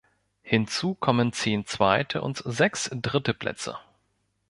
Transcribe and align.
Hinzu 0.41 0.95
kommen 0.95 1.31
zehn 1.31 1.67
zweite 1.67 2.23
und 2.23 2.41
sechs 2.43 2.89
dritte 2.91 3.35
Plätze. 3.35 3.77